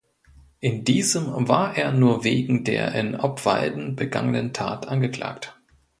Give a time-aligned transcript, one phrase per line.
[0.59, 5.55] In diesem war er nur wegen der in Obwalden begangenen Tat angeklagt.